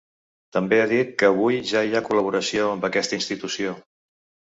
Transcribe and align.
També 0.55 0.77
ha 0.83 0.85
dit 0.93 1.11
que 1.21 1.27
avui 1.33 1.59
ja 1.71 1.83
hi 1.89 1.93
ha 1.99 2.01
col·laboració 2.07 2.71
amb 2.71 2.87
aquesta 2.89 3.19
institució. 3.21 3.75